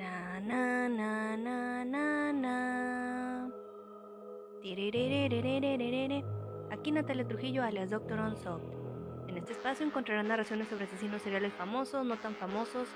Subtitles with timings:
[0.00, 3.50] Na, na, na, na, na, na.
[6.70, 8.72] Aquí Natalia Trujillo, alias Doctor Unsolved.
[9.28, 12.88] En este espacio encontrarán narraciones sobre asesinos seriales famosos, no tan famosos,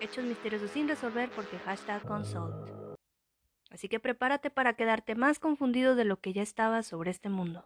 [0.00, 2.96] hechos misteriosos sin resolver porque hashtag Unsolved.
[3.70, 7.64] Así que prepárate para quedarte más confundido de lo que ya estabas sobre este mundo.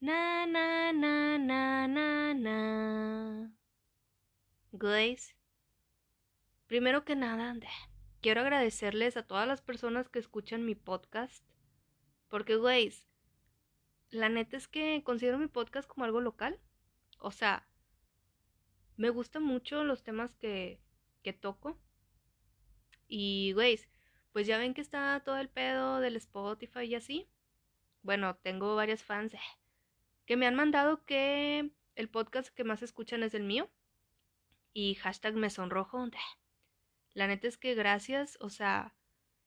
[0.00, 3.50] Na na na na na na.
[4.72, 5.34] Guys,
[6.68, 7.56] primero que nada,
[8.20, 11.44] quiero agradecerles a todas las personas que escuchan mi podcast.
[12.28, 13.06] Porque, güeyes,
[14.10, 16.60] la neta es que considero mi podcast como algo local.
[17.18, 17.66] O sea,
[18.96, 20.80] me gustan mucho los temas que,
[21.22, 21.78] que toco.
[23.08, 23.88] Y, güeyes,
[24.32, 27.28] pues ya ven que está todo el pedo del Spotify y así.
[28.02, 29.40] Bueno, tengo varias fans eh,
[30.26, 33.70] que me han mandado que el podcast que más escuchan es el mío.
[34.74, 36.06] Y hashtag me sonrojo.
[37.18, 38.38] La neta es que gracias.
[38.40, 38.94] O sea,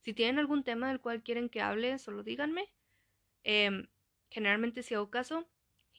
[0.01, 2.69] si tienen algún tema del cual quieren que hable, solo díganme.
[3.45, 3.87] Em,
[4.29, 5.47] generalmente si hago caso.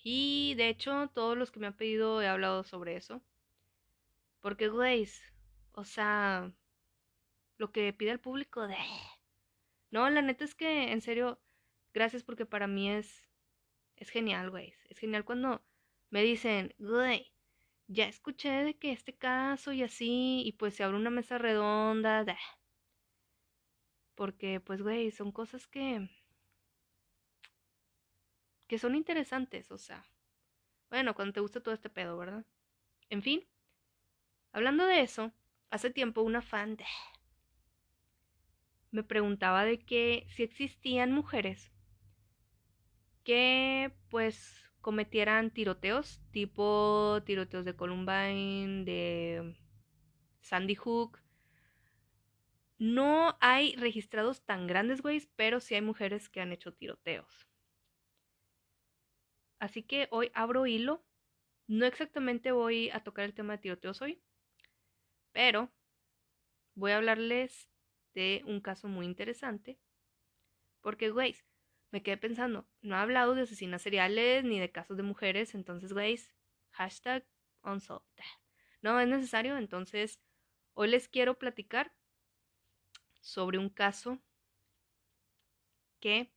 [0.04, 3.22] Y de hecho, todos los que me han pedido he hablado sobre eso.
[4.40, 5.22] Porque, güeyes,
[5.72, 6.52] o sea,
[7.56, 8.76] lo que pide el público de...
[9.90, 11.40] No, la neta es que, en serio,
[11.94, 13.26] gracias porque para mí es...
[13.96, 14.74] Es genial, güey.
[14.90, 15.64] Es genial cuando
[16.10, 17.31] me dicen, güey,
[17.88, 22.24] ya escuché de que este caso y así, y pues se abre una mesa redonda.
[24.14, 26.08] Porque, pues, güey, son cosas que...
[28.68, 30.04] que son interesantes, o sea.
[30.90, 32.44] Bueno, cuando te gusta todo este pedo, ¿verdad?
[33.10, 33.46] En fin,
[34.52, 35.32] hablando de eso,
[35.70, 36.84] hace tiempo una fan de...
[38.90, 41.72] me preguntaba de que si existían mujeres
[43.24, 49.56] que pues cometieran tiroteos, tipo tiroteos de Columbine, de
[50.40, 51.18] Sandy Hook.
[52.78, 57.48] No hay registrados tan grandes, güeyes, pero sí hay mujeres que han hecho tiroteos.
[59.60, 61.04] Así que hoy abro hilo.
[61.68, 64.20] No exactamente voy a tocar el tema de tiroteos hoy,
[65.30, 65.72] pero
[66.74, 67.70] voy a hablarles
[68.14, 69.78] de un caso muy interesante.
[70.80, 71.44] Porque, güeyes,
[71.92, 75.92] me quedé pensando, no he hablado de asesinas seriales ni de casos de mujeres, entonces,
[75.92, 76.34] güeyes,
[76.72, 77.24] hashtag
[77.62, 78.06] unsolved.
[78.80, 80.20] No es necesario, entonces,
[80.74, 81.94] hoy les quiero platicar
[83.20, 84.18] sobre un caso
[86.00, 86.32] que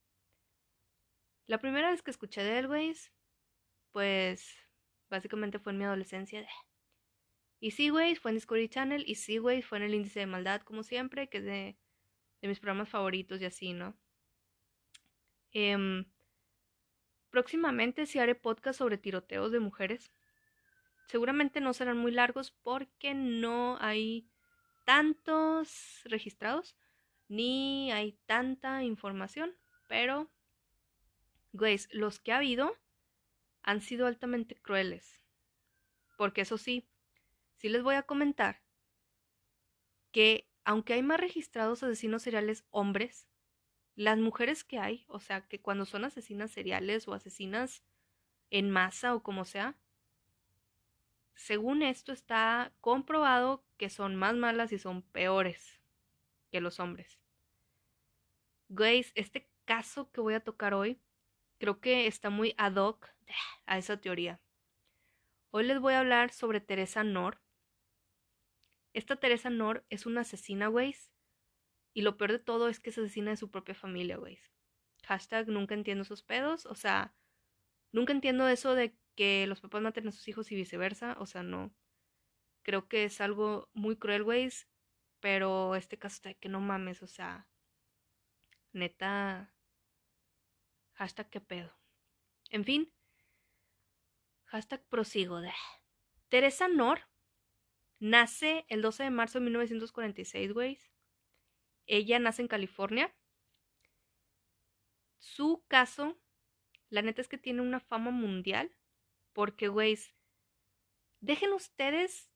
[1.48, 3.12] la primera vez que escuché de él, güeyes,
[3.92, 4.56] pues
[5.10, 6.48] básicamente fue en mi adolescencia.
[7.60, 9.04] Y sí, güey, fue en Discovery Channel.
[9.08, 11.78] Y sí, güey, fue en el índice de maldad, como siempre, que es de
[12.42, 13.98] mis programas favoritos y así, ¿no?
[15.58, 16.04] Em,
[17.30, 20.12] próximamente sí haré podcast sobre tiroteos de mujeres.
[21.08, 24.30] Seguramente no serán muy largos porque no hay
[24.84, 26.76] tantos registrados
[27.30, 29.56] ni hay tanta información.
[29.88, 30.30] Pero,
[31.54, 32.76] güeyes, los que ha habido
[33.64, 35.24] han sido altamente crueles.
[36.18, 36.86] Porque eso sí,
[37.56, 38.62] sí les voy a comentar
[40.12, 43.30] que aunque hay más registrados asesinos seriales hombres,
[43.95, 47.83] las mujeres que hay, o sea, que cuando son asesinas seriales o asesinas
[48.50, 49.75] en masa o como sea,
[51.33, 55.81] según esto está comprobado que son más malas y son peores
[56.51, 57.19] que los hombres.
[58.69, 61.00] Guys, este caso que voy a tocar hoy
[61.57, 63.07] creo que está muy ad hoc
[63.66, 64.39] a esa teoría.
[65.51, 67.41] Hoy les voy a hablar sobre Teresa Nor.
[68.94, 71.15] Esta Teresa Nor es una asesina, güeyes.
[71.95, 74.51] Y lo peor de todo es que es asesina de su propia familia, güeyes.
[75.06, 76.66] Hashtag nunca entiendo esos pedos.
[76.66, 77.16] O sea,
[77.94, 81.16] nunca entiendo eso de que los papás maten a sus hijos y viceversa.
[81.19, 81.73] O sea, no.
[82.63, 84.67] Creo que es algo muy cruel, güeyes.
[85.22, 87.47] Pero este caso está de que no mames, o sea.
[88.73, 89.56] Neta.
[90.95, 91.72] Hashtag qué pedo.
[92.50, 92.91] En fin.
[94.47, 95.53] Hashtag prosigo de.
[96.27, 97.07] Teresa Nor
[98.00, 100.77] nace el 12 de marzo de 1946, güey.
[101.88, 103.16] Ella nace en California.
[105.20, 106.18] Su caso,
[106.90, 108.76] la neta es que tiene una fama mundial.
[109.34, 109.98] Porque, güey,
[111.20, 112.32] dejen ustedes,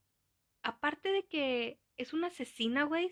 [0.64, 3.12] aparte de que es una asesina, güey,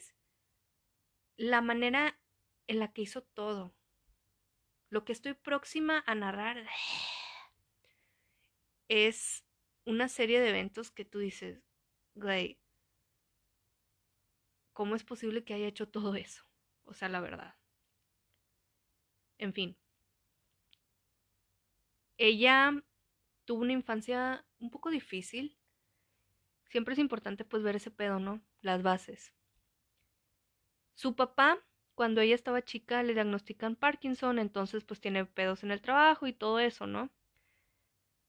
[1.37, 2.19] la manera
[2.67, 3.73] en la que hizo todo.
[4.89, 6.67] Lo que estoy próxima a narrar
[8.87, 9.45] es
[9.85, 11.61] una serie de eventos que tú dices,
[12.15, 12.59] güey,
[14.77, 16.43] ¿cómo es posible que haya hecho todo eso?
[16.85, 17.55] O sea, la verdad.
[19.39, 19.75] En fin.
[22.17, 22.83] Ella
[23.45, 25.57] tuvo una infancia un poco difícil.
[26.69, 28.39] siempre es importante pues ver ese pedo, ¿no?
[28.61, 29.33] Las bases.
[30.93, 31.57] Su papá,
[31.95, 36.33] cuando ella estaba chica, le diagnostican Parkinson, entonces pues tiene pedos en el trabajo y
[36.33, 37.09] todo eso, ¿no?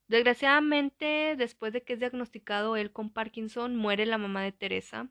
[0.07, 5.11] Desgraciadamente, después de que es diagnosticado él con Parkinson, muere la mamá de Teresa.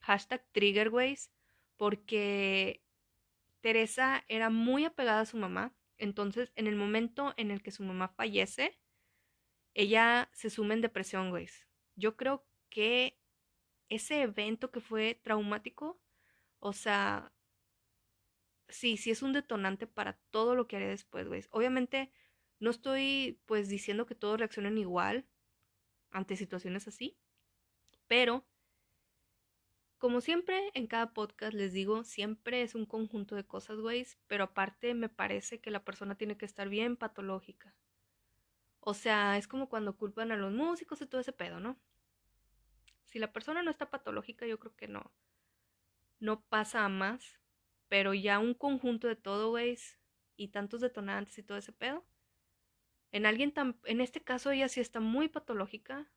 [0.00, 1.30] Hashtag Triggerways,
[1.76, 2.82] porque
[3.60, 5.74] Teresa era muy apegada a su mamá.
[5.98, 8.78] Entonces, en el momento en el que su mamá fallece,
[9.74, 11.48] ella se suma en depresión, güey.
[11.96, 13.18] Yo creo que
[13.88, 16.00] ese evento que fue traumático,
[16.60, 17.32] o sea,
[18.68, 21.44] sí, sí es un detonante para todo lo que haré después, güey.
[21.50, 22.12] Obviamente,
[22.60, 25.26] no estoy pues diciendo que todos reaccionen igual
[26.10, 27.18] ante situaciones así,
[28.06, 28.46] pero
[29.98, 34.44] como siempre en cada podcast les digo, siempre es un conjunto de cosas, güey, pero
[34.44, 37.74] aparte me parece que la persona tiene que estar bien patológica.
[38.80, 41.78] O sea, es como cuando culpan a los músicos y todo ese pedo, ¿no?
[43.06, 45.12] Si la persona no está patológica, yo creo que no.
[46.20, 47.40] No pasa a más.
[47.88, 49.78] Pero ya un conjunto de todo, güey,
[50.36, 52.06] y tantos detonantes y todo ese pedo,
[53.12, 56.10] en alguien tan, en este caso ella sí está muy patológica,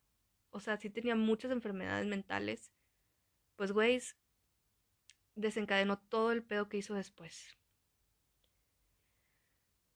[0.50, 2.72] o sea, sí tenía muchas enfermedades mentales,
[3.62, 4.02] pues güey,
[5.36, 7.56] desencadenó todo el pedo que hizo después.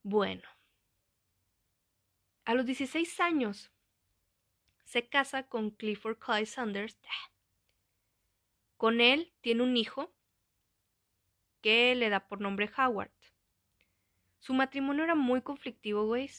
[0.04, 0.48] Bueno,
[2.44, 3.72] a los 16 años
[4.84, 6.96] se casa con Clifford Clyde Sanders.
[8.76, 10.14] Con él tiene un hijo
[11.60, 13.10] que le da por nombre Howard.
[14.38, 16.30] Su matrimonio era muy conflictivo, güey.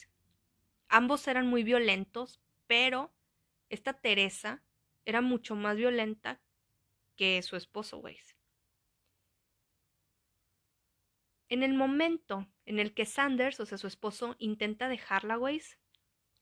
[0.88, 3.12] Ambos eran muy violentos, pero
[3.68, 4.62] esta Teresa
[5.04, 6.40] era mucho más violenta
[7.18, 8.18] que su esposo, güey.
[11.50, 15.60] En el momento en el que Sanders, o sea, su esposo, intenta dejarla, güey,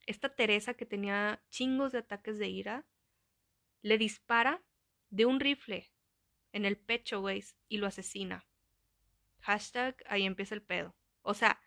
[0.05, 2.85] esta Teresa que tenía chingos de ataques de ira,
[3.81, 4.63] le dispara
[5.09, 5.91] de un rifle
[6.51, 8.47] en el pecho, güey, y lo asesina.
[9.39, 10.95] Hashtag, ahí empieza el pedo.
[11.21, 11.59] O sea,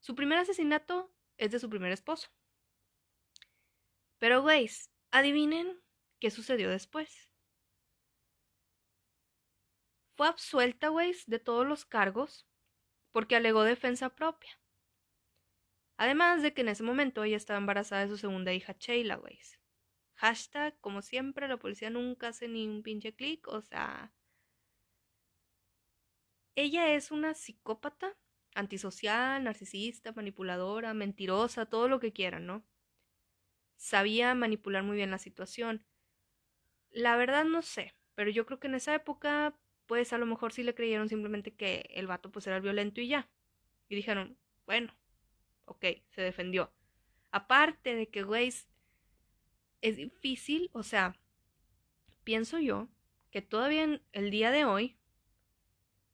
[0.00, 2.28] su primer asesinato es de su primer esposo.
[4.18, 4.68] Pero, güey,
[5.10, 5.80] adivinen
[6.18, 7.27] qué sucedió después.
[10.18, 12.44] Fue absuelta, güey, de todos los cargos
[13.12, 14.50] porque alegó defensa propia.
[15.96, 19.38] Además de que en ese momento ella estaba embarazada de su segunda hija, Sheila, güey.
[20.16, 24.12] Hashtag, como siempre, la policía nunca hace ni un pinche clic, o sea...
[26.56, 28.18] Ella es una psicópata
[28.56, 32.66] antisocial, narcisista, manipuladora, mentirosa, todo lo que quieran, ¿no?
[33.76, 35.86] Sabía manipular muy bien la situación.
[36.90, 39.56] La verdad no sé, pero yo creo que en esa época,
[39.88, 43.08] pues a lo mejor sí le creyeron simplemente que el vato pues era violento y
[43.08, 43.28] ya.
[43.88, 44.36] Y dijeron,
[44.66, 44.94] bueno,
[45.64, 46.70] ok, se defendió.
[47.32, 48.52] Aparte de que, güey,
[49.80, 51.16] es difícil, o sea,
[52.22, 52.88] pienso yo
[53.30, 54.98] que todavía en el día de hoy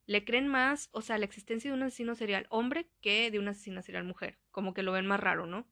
[0.06, 3.50] le creen más, o sea, la existencia de un asesino serial hombre que de una
[3.50, 4.38] asesina serial mujer.
[4.52, 5.66] Como que lo ven más raro, ¿no?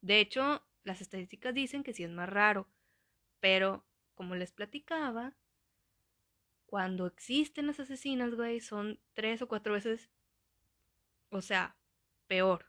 [0.00, 2.68] De hecho, las estadísticas dicen que sí es más raro.
[3.40, 3.84] Pero,
[4.14, 5.34] como les platicaba,
[6.72, 10.10] cuando existen las asesinas, güey, son tres o cuatro veces,
[11.28, 11.76] o sea,
[12.28, 12.64] peor.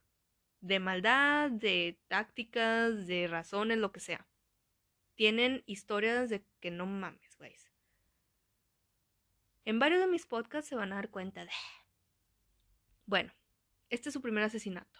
[0.59, 4.27] De maldad, de tácticas, de razones, lo que sea.
[5.15, 7.55] Tienen historias de que no mames, güey.
[9.63, 11.51] En varios de mis podcasts se van a dar cuenta de...
[13.05, 13.33] Bueno,
[13.89, 14.99] este es su primer asesinato.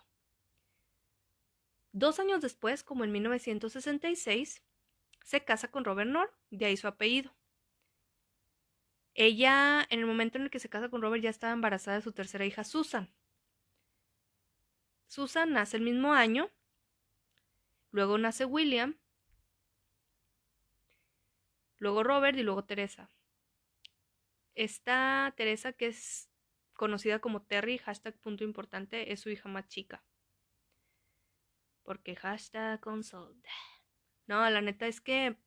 [1.91, 4.63] Dos años después, como en 1966,
[5.25, 7.35] se casa con Robert Nor, de ahí su apellido.
[9.15, 12.03] Ella, en el momento en el que se casa con Robert, ya estaba embarazada de
[12.03, 13.13] su tercera hija, Susan.
[15.07, 16.49] Susan nace el mismo año,
[17.91, 18.97] luego nace William,
[21.77, 23.09] luego Robert y luego Teresa.
[24.55, 26.31] Esta Teresa, que es
[26.73, 30.03] conocida como Terry, hashtag punto importante, es su hija más chica.
[31.83, 33.45] Porque hashtag consult.
[34.25, 35.37] No, la neta es que,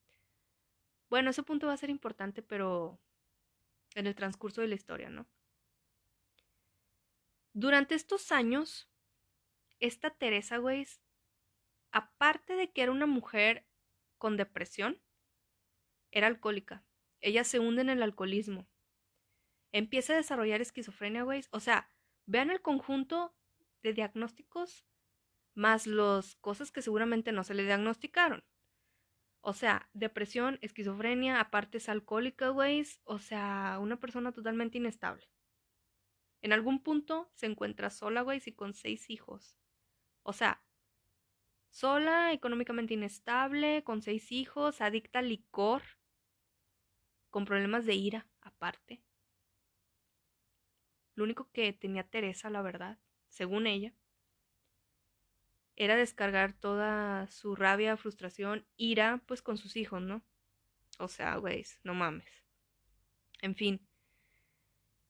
[1.09, 3.01] bueno, ese punto va a ser importante, pero
[3.97, 5.27] en el transcurso de la historia, ¿no?
[7.53, 8.89] Durante estos años,
[9.81, 10.87] esta Teresa, güey,
[11.91, 13.67] aparte de que era una mujer
[14.19, 15.03] con depresión,
[16.13, 16.85] era alcohólica.
[17.21, 18.69] Ella se hunde en el alcoholismo
[19.73, 21.45] empieza a desarrollar esquizofrenia, güey.
[21.51, 21.91] O sea,
[22.27, 23.35] vean el conjunto
[23.83, 24.87] de diagnósticos
[25.55, 28.45] más las cosas que seguramente no se le diagnosticaron.
[29.49, 32.85] O sea, depresión, esquizofrenia, aparte es alcohólica, güey.
[33.05, 35.31] O sea, una persona totalmente inestable.
[36.41, 39.57] En algún punto se encuentra sola, güey, y con seis hijos.
[40.25, 40.65] O sea,
[41.71, 45.83] sola, económicamente inestable, con seis hijos, adicta al licor.
[47.31, 49.01] con problemas de ira aparte.
[51.15, 52.99] Lo único que tenía Teresa, la verdad,
[53.29, 53.93] según ella,
[55.77, 60.23] era descargar toda su rabia, frustración, ira, pues con sus hijos, ¿no?
[60.99, 62.45] O sea, güey, no mames.
[63.43, 63.87] En fin.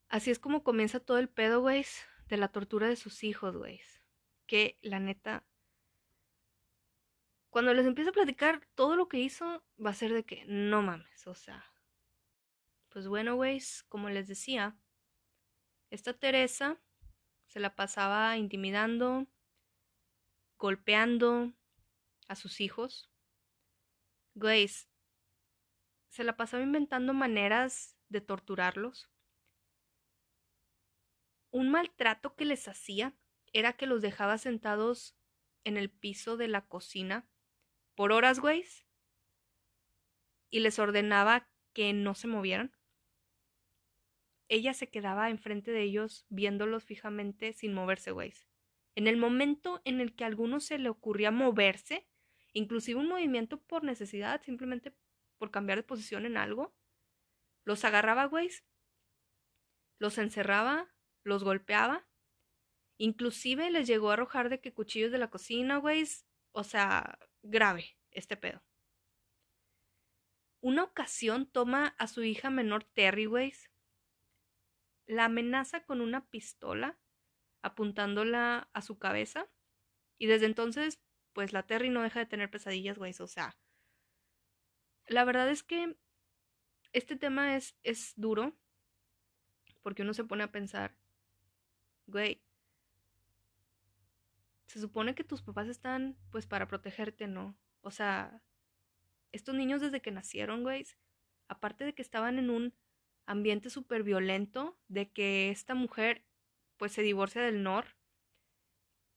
[0.08, 1.85] Así es como comienza todo el pedo, güey,
[2.28, 3.80] de la tortura de sus hijos, güey.
[4.46, 5.44] Que la neta.
[7.50, 10.82] Cuando les empiezo a platicar todo lo que hizo, va a ser de que no
[10.82, 11.64] mames, o sea.
[12.88, 14.76] Pues bueno, güey, como les decía,
[15.90, 16.80] esta Teresa
[17.46, 19.26] se la pasaba intimidando,
[20.58, 21.52] golpeando
[22.28, 23.10] a sus hijos.
[24.34, 24.88] Grace
[26.08, 29.10] se la pasaba inventando maneras de torturarlos.
[31.50, 33.16] Un maltrato que les hacía
[33.52, 35.16] era que los dejaba sentados
[35.64, 37.28] en el piso de la cocina
[37.94, 38.86] por horas, güeyes,
[40.50, 42.76] y les ordenaba que no se movieran.
[44.48, 48.48] Ella se quedaba enfrente de ellos viéndolos fijamente sin moverse, güeyes.
[48.96, 52.08] En el momento en el que a alguno se le ocurría moverse,
[52.54, 54.96] inclusive un movimiento por necesidad, simplemente
[55.36, 56.74] por cambiar de posición en algo,
[57.64, 58.64] los agarraba, güeyes,
[59.98, 62.08] los encerraba, los golpeaba,
[62.96, 67.98] inclusive les llegó a arrojar de que cuchillos de la cocina, güeyes, o sea, grave
[68.12, 68.62] este pedo.
[70.62, 73.70] Una ocasión toma a su hija menor Terry, güeyes,
[75.04, 76.98] la amenaza con una pistola
[77.66, 79.49] apuntándola a su cabeza.
[80.18, 81.00] Y desde entonces,
[81.32, 83.12] pues la Terry no deja de tener pesadillas, güey.
[83.18, 83.56] O sea,
[85.08, 85.96] la verdad es que
[86.92, 88.56] este tema es, es duro.
[89.82, 90.96] Porque uno se pone a pensar,
[92.06, 92.42] güey,
[94.66, 97.56] se supone que tus papás están, pues, para protegerte, ¿no?
[97.82, 98.42] O sea,
[99.30, 100.85] estos niños desde que nacieron, güey,
[101.46, 102.75] aparte de que estaban en un
[103.26, 106.25] ambiente súper violento, de que esta mujer
[106.76, 107.97] pues se divorcia del Nor.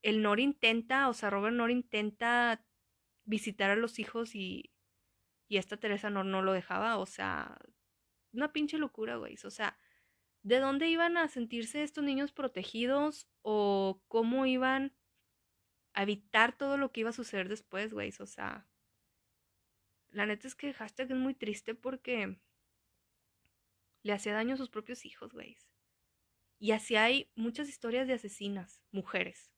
[0.02, 2.66] El Nor intenta, o sea, Robert Nor intenta
[3.26, 4.72] visitar a los hijos y,
[5.48, 7.60] y esta Teresa Nor no lo dejaba, o sea,
[8.32, 9.36] una pinche locura, güey.
[9.44, 9.78] O sea,
[10.44, 14.94] ¿de dónde iban a sentirse estos niños protegidos o cómo iban
[15.94, 18.14] a evitar todo lo que iba a suceder después, güey?
[18.20, 18.68] O sea,
[20.12, 22.40] la neta es que hashtag es muy triste porque
[24.04, 25.58] le hacía daño a sus propios hijos, güey.
[26.60, 29.50] Y así hay muchas historias de asesinas, mujeres,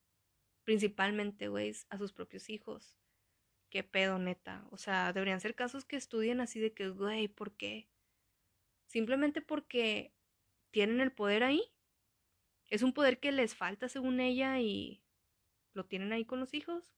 [0.63, 2.99] principalmente, güey, a sus propios hijos.
[3.71, 4.67] Qué pedo, neta.
[4.69, 7.89] O sea, deberían ser casos que estudien así de que, güey, ¿por qué?
[8.85, 10.13] Simplemente porque
[10.69, 11.63] tienen el poder ahí.
[12.67, 15.03] Es un poder que les falta según ella y
[15.73, 16.93] lo tienen ahí con los hijos.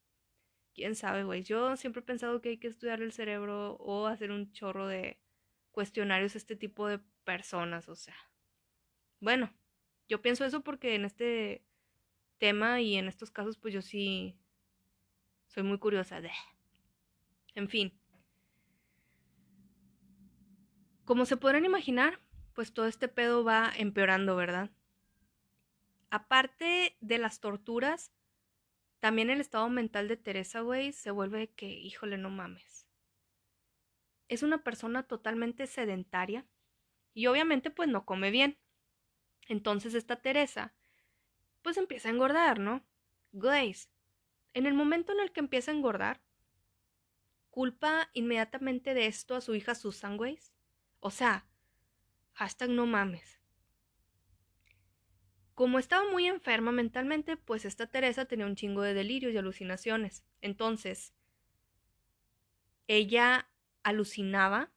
[0.74, 1.44] Quién sabe, güey.
[1.44, 5.22] Yo siempre he pensado que hay que estudiar el cerebro o hacer un chorro de
[5.72, 8.18] cuestionarios a este tipo de personas, o sea.
[9.20, 9.54] Bueno,
[10.08, 11.66] yo pienso eso porque en este
[12.38, 14.38] tema y en estos casos, pues yo sí
[15.48, 16.32] soy muy curiosa de...
[17.56, 17.94] En fin.
[21.06, 22.20] Como se podrán imaginar,
[22.54, 24.72] pues todo este pedo va empeorando, ¿verdad?
[26.10, 28.12] Aparte de las torturas,
[29.00, 32.88] también el estado mental de Teresa, güey, se vuelve que, híjole, no mames.
[34.30, 36.46] Es una persona totalmente sedentaria
[37.14, 38.58] y obviamente pues no come bien.
[39.48, 40.74] Entonces esta Teresa,
[41.62, 42.84] pues empieza a engordar, ¿no?
[43.32, 43.90] Glaze,
[44.54, 46.22] en el momento en el que empieza a engordar,
[47.50, 50.52] culpa inmediatamente de esto a su hija Susan Grace.
[51.00, 51.46] O sea,
[52.34, 53.40] hashtag no mames.
[55.56, 60.24] Como estaba muy enferma mentalmente, pues esta Teresa tenía un chingo de delirios y alucinaciones.
[60.42, 61.14] Entonces,
[62.88, 63.50] ella
[63.84, 64.72] alucinaba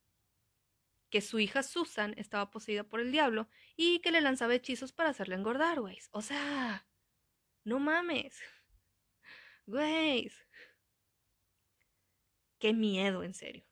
[1.10, 5.10] que su hija Susan estaba poseída por el diablo y que le lanzaba hechizos para
[5.10, 5.98] hacerle engordar, güey.
[6.10, 6.86] O sea,
[7.64, 8.40] no mames.
[9.66, 10.30] Güey.
[12.58, 13.66] Qué miedo, en serio.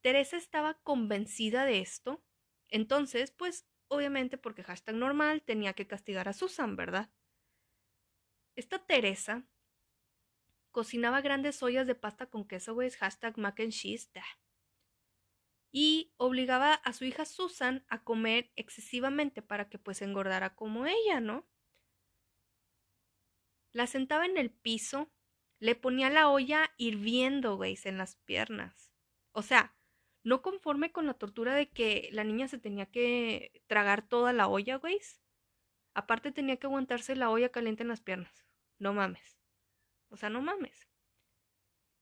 [0.00, 2.22] Teresa estaba convencida de esto.
[2.68, 7.10] Entonces, pues, obviamente porque hashtag normal tenía que castigar a Susan, ¿verdad?
[8.56, 9.46] Esta Teresa
[10.72, 12.90] cocinaba grandes ollas de pasta con queso, güey.
[12.90, 14.10] Hashtag mac and cheese
[15.76, 21.18] y obligaba a su hija Susan a comer excesivamente para que pues engordara como ella,
[21.18, 21.48] ¿no?
[23.72, 25.12] La sentaba en el piso,
[25.58, 28.92] le ponía la olla hirviendo, güey, en las piernas.
[29.32, 29.76] O sea,
[30.22, 34.46] no conforme con la tortura de que la niña se tenía que tragar toda la
[34.46, 35.00] olla, güey.
[35.92, 38.46] Aparte tenía que aguantarse la olla caliente en las piernas.
[38.78, 39.40] No mames.
[40.08, 40.88] O sea, no mames.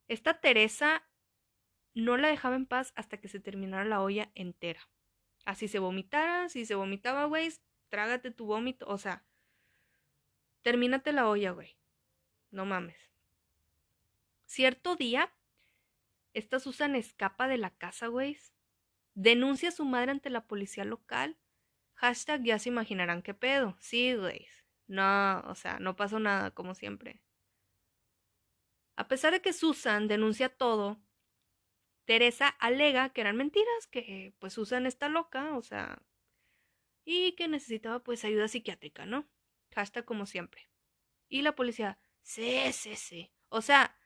[0.09, 1.09] Esta Teresa
[1.95, 4.89] no la dejaba en paz hasta que se terminara la olla entera.
[5.45, 7.53] Así se vomitara, si se vomitaba, güey,
[7.89, 9.25] trágate tu vómito, o sea,
[10.63, 11.77] termínate la olla, güey.
[12.51, 13.11] No mames.
[14.47, 15.33] Cierto día,
[16.35, 18.39] esta Susan escapa de la casa, güey.
[19.15, 21.37] Denuncia a su madre ante la policía local.
[21.95, 23.77] Hashtag ya se imaginarán qué pedo.
[23.81, 24.47] Sí, güey.
[24.87, 27.23] No, o sea, no pasó nada, como siempre.
[28.97, 31.01] A pesar de que Susan denuncia todo,
[32.05, 36.03] Teresa alega que eran mentiras, que pues Susan está loca, o sea,
[37.05, 39.29] y que necesitaba pues ayuda psiquiátrica, ¿no?
[39.75, 40.69] Hashtag como siempre.
[41.29, 43.33] Y la policía, sí, sí, sí.
[43.49, 43.97] O sea,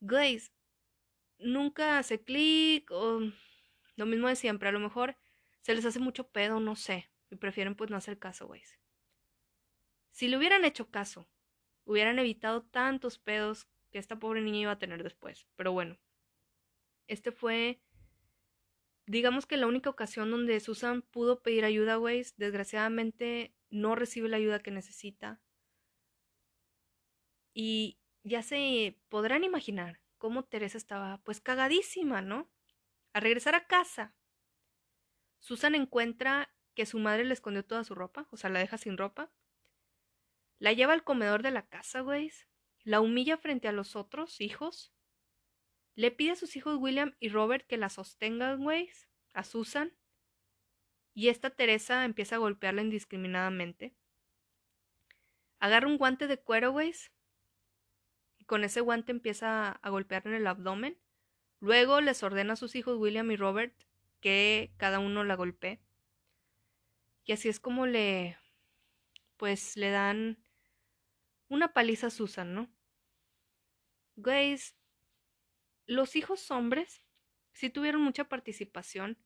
[0.00, 0.50] Grace,
[1.38, 3.20] nunca hace clic o
[3.96, 4.68] lo mismo de siempre.
[4.68, 5.16] A lo mejor
[5.60, 7.10] se les hace mucho pedo, no sé.
[7.30, 8.62] Y prefieren pues no hacer caso, güey.
[10.10, 11.28] Si le hubieran hecho caso,
[11.84, 15.46] hubieran evitado tantos pedos que esta pobre niña iba a tener después.
[15.56, 15.98] Pero bueno,
[17.08, 17.80] este fue,
[19.06, 22.24] digamos que la única ocasión donde Susan pudo pedir ayuda, güey.
[22.36, 25.40] Desgraciadamente no recibe la ayuda que necesita.
[27.52, 32.50] Y ya se podrán imaginar cómo Teresa estaba pues cagadísima, ¿no?
[33.12, 34.14] Al regresar a casa,
[35.40, 38.96] Susan encuentra que su madre le escondió toda su ropa, o sea, la deja sin
[38.96, 39.32] ropa.
[40.58, 42.30] La lleva al comedor de la casa, güey.
[42.84, 44.92] La humilla frente a los otros hijos.
[45.98, 48.88] Le pide a sus hijos William y Robert que la sostengan, güey,
[49.34, 49.92] a Susan.
[51.12, 53.96] Y esta Teresa empieza a golpearla indiscriminadamente.
[55.58, 56.94] Agarra un guante de cuero, güey,
[58.46, 60.96] con ese guante empieza a golpear en el abdomen.
[61.58, 63.74] Luego les ordena a sus hijos William y Robert
[64.20, 65.80] que cada uno la golpee.
[67.24, 68.38] Y así es como le,
[69.36, 70.38] pues le dan
[71.48, 72.70] una paliza a Susan, ¿no?
[74.14, 74.77] Guys,
[75.88, 77.02] los hijos hombres
[77.52, 79.18] sí tuvieron mucha participación,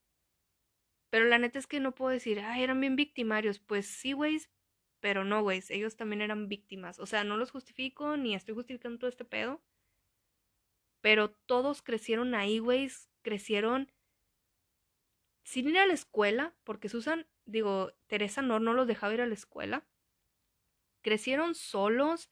[1.10, 3.58] pero la neta es que no puedo decir, ah, eran bien victimarios.
[3.58, 4.40] Pues sí, güey,
[5.00, 6.98] pero no, güey, ellos también eran víctimas.
[6.98, 9.60] O sea, no los justifico ni estoy justificando todo este pedo.
[11.02, 12.88] Pero todos crecieron ahí, güey,
[13.20, 13.92] crecieron
[15.42, 19.26] sin ir a la escuela, porque Susan, digo, Teresa no, no los dejaba ir a
[19.26, 19.84] la escuela.
[21.02, 22.30] Crecieron solos.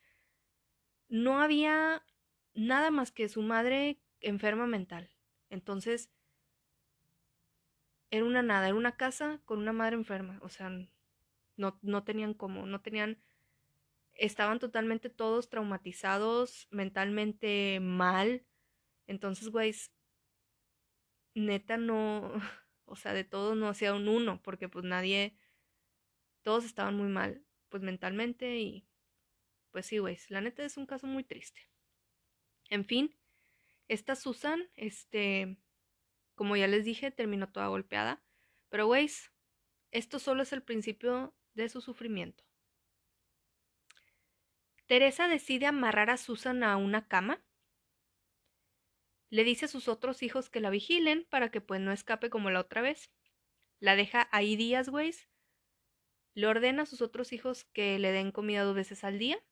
[1.09, 2.07] No había
[2.55, 5.11] nada más que su madre enferma mental.
[5.50, 6.11] Entonces,
[8.11, 10.38] era una nada, era una casa con una madre enferma.
[10.42, 10.70] O sea,
[11.56, 13.18] no, no tenían cómo, no tenían,
[14.14, 18.44] estaban totalmente todos traumatizados, mentalmente mal.
[19.06, 19.74] Entonces, güey,
[21.35, 22.33] neta no,
[22.85, 25.37] o sea, de todos no hacía un uno, porque pues nadie,
[26.42, 28.87] todos estaban muy mal, pues mentalmente y
[29.70, 31.68] pues sí, güey, la neta es un caso muy triste.
[32.70, 33.14] En fin,
[33.90, 35.59] esta Susan, este,
[36.37, 38.22] como ya les dije, terminó toda golpeada,
[38.68, 39.11] pero güey,
[39.90, 42.44] esto solo es el principio de su sufrimiento.
[44.87, 47.44] Teresa decide amarrar a Susan a una cama.
[49.29, 52.50] Le dice a sus otros hijos que la vigilen para que pues no escape como
[52.50, 53.11] la otra vez.
[53.81, 55.12] La deja ahí días, güey.
[56.35, 59.42] Le ordena a sus otros hijos que le den comida dos veces al día.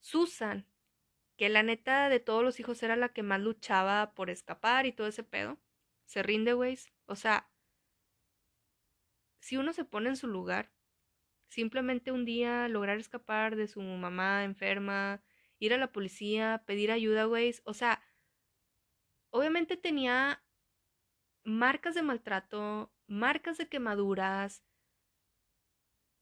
[0.00, 0.66] Susan,
[1.36, 4.92] que la neta de todos los hijos era la que más luchaba por escapar y
[4.92, 5.60] todo ese pedo,
[6.06, 6.78] se rinde, güey.
[7.06, 7.50] O sea,
[9.40, 10.72] si uno se pone en su lugar,
[11.48, 15.22] simplemente un día lograr escapar de su mamá enferma,
[15.58, 18.02] ir a la policía, pedir ayuda, güey, o sea,
[19.30, 20.42] obviamente tenía
[21.44, 24.64] marcas de maltrato, marcas de quemaduras,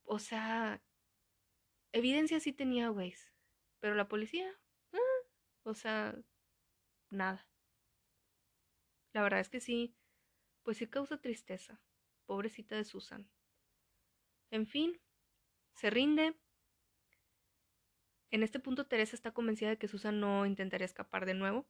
[0.04, 0.82] o sea,
[1.92, 3.14] evidencia sí tenía, güey,
[3.80, 4.52] pero la policía,
[5.64, 6.14] o sea,
[7.10, 7.46] nada.
[9.14, 9.94] La verdad es que sí,
[10.62, 11.80] pues sí causa tristeza
[12.26, 13.30] pobrecita de Susan.
[14.50, 15.00] En fin,
[15.74, 16.36] se rinde.
[18.30, 21.68] En este punto Teresa está convencida de que Susan no intentaría escapar de nuevo,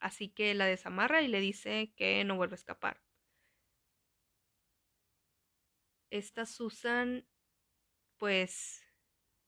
[0.00, 3.02] así que la desamarra y le dice que no vuelve a escapar.
[6.10, 7.26] Esta Susan,
[8.18, 8.82] pues,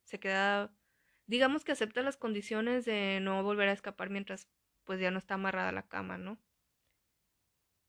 [0.05, 0.75] se queda,
[1.29, 4.49] digamos que acepta las condiciones de no volver a escapar mientras
[4.85, 6.41] pues ya no está amarrada a la cama, ¿no?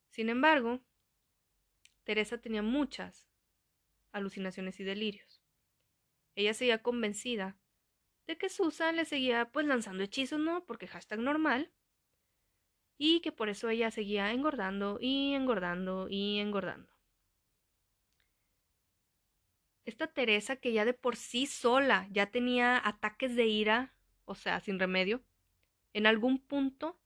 [0.10, 0.82] Sin embargo,
[2.04, 3.30] Teresa tenía muchas
[4.12, 5.42] alucinaciones y delirios.
[6.36, 7.58] Ella seguía convencida
[8.28, 10.66] de que Susan le seguía pues lanzando hechizos, ¿no?
[10.66, 11.72] Porque hashtag normal.
[12.98, 16.92] Y que por eso ella seguía engordando y engordando y engordando.
[19.90, 24.60] Esta Teresa que ya de por sí sola ya tenía ataques de ira, o sea,
[24.60, 25.24] sin remedio,
[25.94, 27.00] en algún punto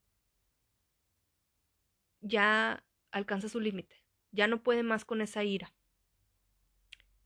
[2.19, 4.03] ya alcanza su límite.
[4.31, 5.73] Ya no puede más con esa ira.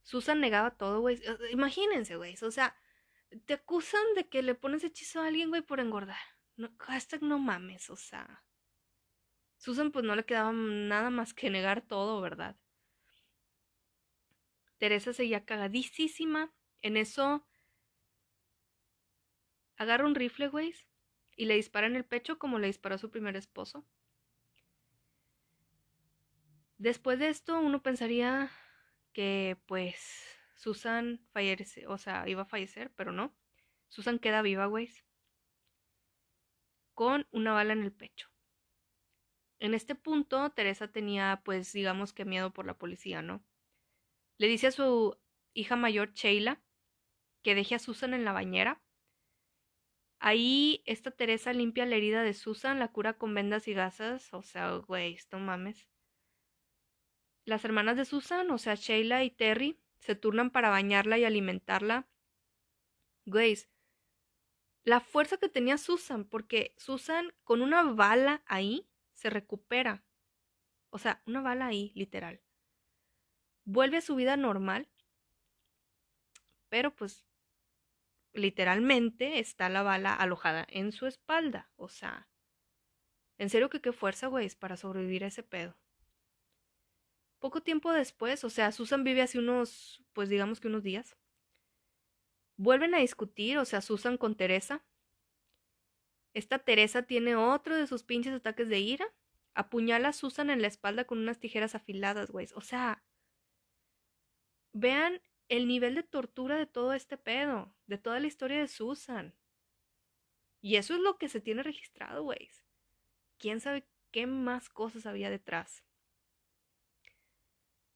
[0.04, 1.20] Susan negaba todo, güey.
[1.52, 2.36] Imagínense, güey.
[2.44, 2.76] O sea,
[3.46, 6.22] te acusan de que le pones hechizo a alguien, güey, por engordar.
[6.56, 8.44] No, hashtag no mames, o sea.
[9.58, 12.58] Susan pues no le quedaba nada más que negar todo, ¿verdad?
[14.78, 16.54] Teresa seguía cagadísima.
[16.82, 17.46] En eso
[19.78, 20.74] agarra un rifle, güey,
[21.36, 23.86] y le dispara en el pecho como le disparó a su primer esposo.
[26.78, 28.52] Después de esto, uno pensaría
[29.14, 33.36] que pues Susan fallece, o sea, iba a fallecer, pero no.
[33.90, 34.90] Susan queda viva, güey,
[36.94, 38.28] con una bala en el pecho.
[39.60, 43.44] En este punto, Teresa tenía, pues, digamos que miedo por la policía, ¿no?
[44.38, 45.18] Le dice a su
[45.54, 46.62] hija mayor, Sheila,
[47.44, 48.82] que deje a Susan en la bañera.
[50.20, 54.34] Ahí, esta Teresa limpia la herida de Susan, la cura con vendas y gasas.
[54.34, 55.88] O sea, güey, esto mames.
[57.46, 62.08] Las hermanas de Susan, o sea, Sheila y Terry, se turnan para bañarla y alimentarla.
[63.26, 63.58] Güey,
[64.84, 70.06] la fuerza que tenía Susan, porque Susan con una bala ahí se recupera.
[70.90, 72.42] O sea, una bala ahí, literal.
[73.70, 74.88] Vuelve a su vida normal,
[76.70, 77.26] pero pues
[78.32, 81.70] literalmente está la bala alojada en su espalda.
[81.76, 82.30] O sea,
[83.38, 85.76] en serio que qué fuerza, güey, para sobrevivir a ese pedo.
[87.40, 91.18] Poco tiempo después, o sea, Susan vive hace unos, pues digamos que unos días.
[92.56, 94.86] Vuelven a discutir, o sea, Susan con Teresa.
[96.34, 99.14] Esta Teresa tiene otro de sus pinches ataques de ira.
[99.56, 102.48] Apuñala a Susan en la espalda con unas tijeras afiladas, güey.
[102.56, 103.04] O sea,
[104.80, 109.36] vean el nivel de tortura de todo este pedo, de toda la historia de Susan.
[110.62, 112.50] Y eso es lo que se tiene registrado, güey.
[113.38, 115.84] ¿Quién sabe qué más cosas había detrás?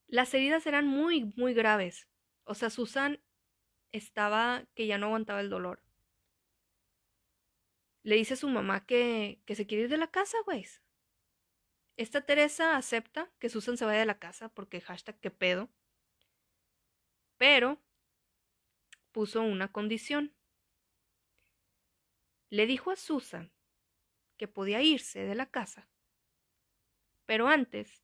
[0.08, 2.08] Las heridas eran muy, muy graves.
[2.44, 3.22] O sea, Susan
[3.92, 5.84] estaba que ya no aguantaba el dolor
[8.04, 10.66] le dice a su mamá que, que se quiere ir de la casa, güey.
[11.98, 15.70] Esta Teresa acepta que Susan se vaya de la casa porque hashtag qué pedo.
[17.42, 17.82] Pero
[19.12, 20.32] puso una condición.
[22.52, 23.52] Le dijo a Susan
[24.38, 25.90] que podía irse de la casa,
[27.26, 28.04] pero antes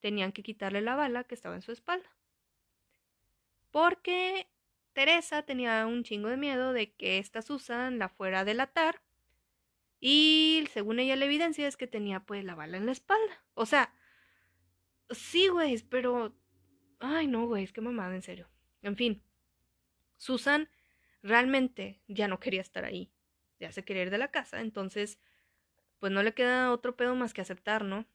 [0.00, 2.14] tenían que quitarle la bala que estaba en su espalda.
[3.70, 4.50] Porque
[4.92, 9.00] Teresa tenía un chingo de miedo de que esta Susan la fuera a delatar
[9.98, 13.46] y según ella la evidencia es que tenía pues la bala en la espalda.
[13.54, 13.94] O sea,
[15.08, 16.36] sí, güey, pero...
[17.00, 18.53] Ay, no, güey, es que mamada, en serio.
[18.84, 19.22] En fin,
[20.18, 20.68] Susan
[21.22, 23.10] realmente ya no quería estar ahí.
[23.58, 25.18] Ya se quería ir de la casa, entonces,
[25.98, 28.06] pues no le queda otro pedo más que aceptar, ¿no?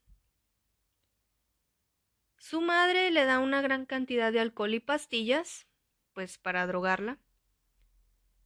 [2.37, 5.67] Su madre le da una gran cantidad de alcohol y pastillas,
[6.13, 7.17] pues para drogarla.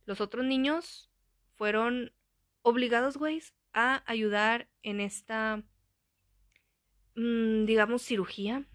[0.05, 1.11] Los otros niños
[1.55, 2.13] fueron
[2.61, 5.61] obligados, güey, a ayudar en esta,
[7.15, 8.65] mm, digamos, cirugía.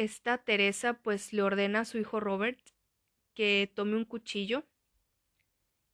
[0.00, 2.58] Esta Teresa pues le ordena a su hijo Robert
[3.34, 4.64] que tome un cuchillo,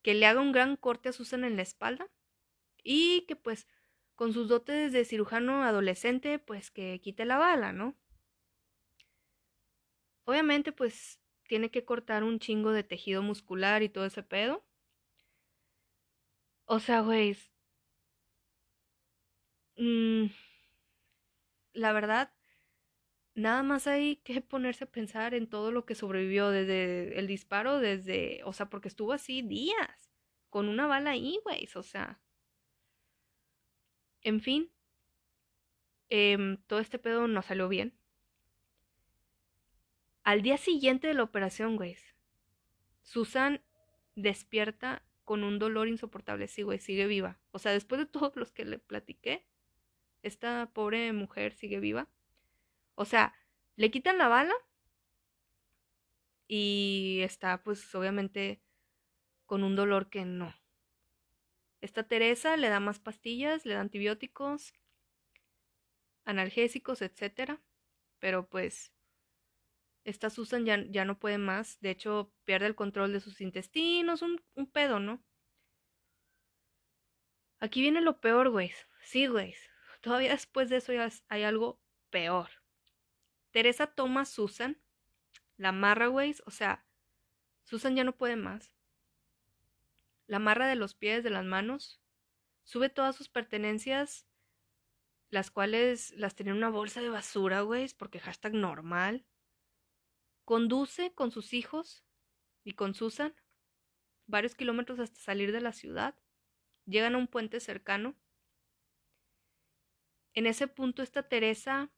[0.02, 2.08] que le haga un gran corte a Susan en la espalda
[2.84, 3.66] y que pues
[4.14, 7.96] con sus dotes de cirujano adolescente pues que quite la bala, ¿no?
[10.24, 14.62] Obviamente pues tiene que cortar un chingo de tejido muscular y todo ese pedo.
[16.68, 17.36] O sea, güey.
[19.78, 20.28] Mmm,
[21.74, 22.32] la verdad,
[23.36, 27.78] nada más hay que ponerse a pensar en todo lo que sobrevivió desde el disparo,
[27.78, 30.10] desde, o sea, porque estuvo así días,
[30.50, 32.20] con una bala ahí, güey, o sea.
[34.22, 34.70] En fin,
[36.10, 37.94] eh, todo este pedo no salió bien.
[40.24, 41.96] Al día siguiente de la operación, güey,
[43.02, 43.62] Susan
[44.16, 46.48] despierta con un dolor insoportable.
[46.48, 47.38] Sí, güey, sigue viva.
[47.52, 49.46] O sea, después de todos los que le platiqué,
[50.22, 52.08] esta pobre mujer sigue viva.
[52.96, 53.34] O sea,
[53.76, 54.54] le quitan la bala
[56.48, 58.62] y está, pues, obviamente
[59.46, 60.54] con un dolor que no.
[61.80, 64.72] Esta Teresa le da más pastillas, le da antibióticos,
[66.24, 67.62] analgésicos, etcétera.
[68.18, 68.92] Pero pues
[70.04, 74.40] esta Susan ya, no puede más, de hecho pierde el control de sus intestinos, un,
[74.54, 75.22] un pedo, ¿no?
[77.60, 78.72] Aquí viene lo peor, güey.
[79.02, 79.54] Sí, güey.
[80.00, 81.80] Todavía después de eso ya hay algo
[82.10, 82.50] peor.
[83.56, 84.76] Teresa toma a Susan,
[85.56, 86.34] la amarra, güey.
[86.44, 86.84] O sea,
[87.62, 88.70] Susan ya no puede más.
[90.26, 91.98] La amarra de los pies, de las manos.
[92.64, 94.26] Sube todas sus pertenencias,
[95.30, 99.24] las cuales las tenía en una bolsa de basura, güey, porque hashtag normal.
[100.44, 102.04] Conduce con sus hijos
[102.62, 103.34] y con Susan
[104.26, 106.14] varios kilómetros hasta salir de la ciudad.
[106.84, 108.16] Llegan a un puente cercano.
[110.34, 111.90] En ese punto esta Teresa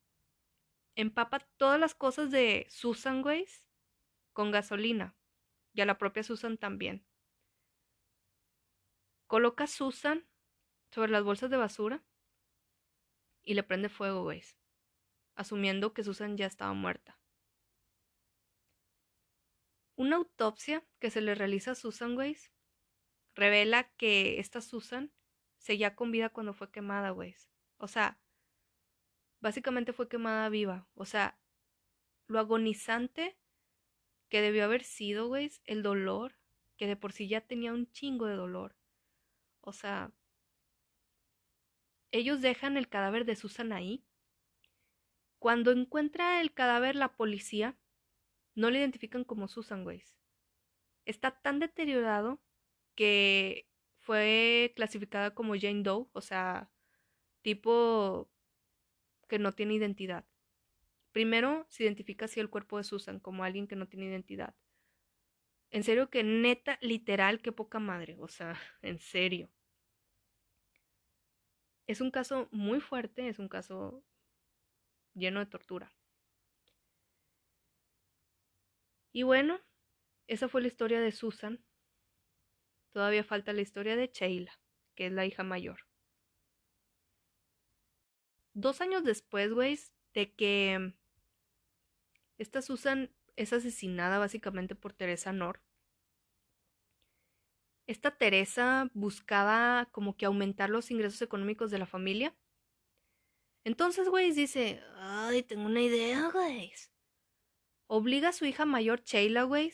[0.99, 3.47] empapa todas las cosas de Susan, güey,
[4.33, 5.15] con gasolina.
[5.73, 7.07] Y a la propia Susan también.
[9.29, 10.27] Coloca a Susan
[10.91, 12.05] sobre las bolsas de basura
[13.45, 14.43] y le prende fuego, güey.
[15.37, 17.21] Asumiendo que Susan ya estaba muerta.
[19.95, 22.51] Una autopsia que se le realiza a Susan Weiss
[23.37, 25.13] revela que esta Susan
[25.59, 27.49] seguía con vida cuando fue quemada, Weiss.
[27.77, 28.21] O sea,
[29.41, 30.87] básicamente fue quemada viva.
[30.95, 31.39] O sea,
[32.27, 33.39] lo agonizante
[34.29, 36.39] que debió haber sido, Weiss, el dolor,
[36.77, 38.77] que de por sí ya tenía un chingo de dolor.
[39.61, 40.13] O sea,
[42.11, 44.05] ellos dejan el cadáver de Susan ahí.
[45.39, 47.79] Cuando encuentra el cadáver la policía,
[48.55, 50.17] no le identifican como Susan Weiss.
[51.05, 52.41] Está tan deteriorado
[52.95, 56.71] que fue clasificada como Jane Doe, o sea,
[57.43, 58.29] tipo
[59.29, 60.25] que no tiene identidad.
[61.13, 64.55] Primero se identifica así el cuerpo de Susan como alguien que no tiene identidad.
[65.71, 69.51] En serio que neta, literal, qué poca madre, o sea, en serio.
[71.87, 74.05] Es un caso muy fuerte, es un caso
[75.15, 75.93] lleno de tortura.
[79.13, 79.61] Y bueno,
[80.29, 81.65] esa fue la historia de Susan.
[82.93, 84.53] Todavía falta la historia de Sheila,
[84.95, 85.88] que es la hija mayor.
[88.59, 89.79] Dos años después, güey,
[90.15, 90.95] de que
[92.39, 95.63] esta Susan es asesinada básicamente por Teresa Nor.
[97.87, 102.37] Esta Teresa buscaba como que aumentar los ingresos económicos de la familia.
[103.65, 106.73] Entonces, güey, dice, ay, tengo una idea, güey
[107.89, 109.73] obliga a su hija mayor, Sheila, güey,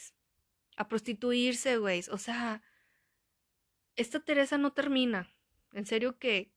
[0.77, 2.03] a prostituirse, güey.
[2.11, 2.62] O sea,
[3.97, 5.31] esta Teresa no termina.
[5.73, 6.53] En serio que